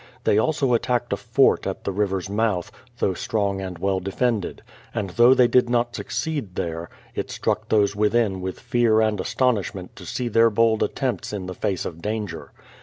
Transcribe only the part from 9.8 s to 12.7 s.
to see their bold attempts in the face of danger.